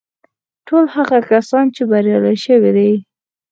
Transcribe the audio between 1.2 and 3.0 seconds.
کسان چې بريالي شوي دي.